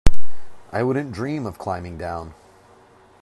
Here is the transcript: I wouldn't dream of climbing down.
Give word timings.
I 0.71 0.81
wouldn't 0.81 1.11
dream 1.11 1.45
of 1.45 1.59
climbing 1.59 1.99
down. 1.99 2.33